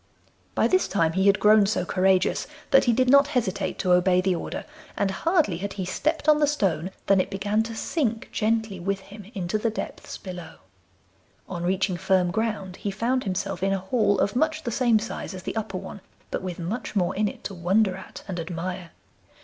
[0.55, 4.19] By this time he had grown so courageous that he did not hesitate to obey
[4.19, 4.65] the order,
[4.97, 8.99] and hardly had he stepped on the stone than it began to sink gently with
[9.01, 10.55] him into the depths below.
[11.47, 15.35] On reaching firm ground he found himself in a hall of much the same size
[15.35, 18.89] as the upper one, but with much more in it to wonder at and admire.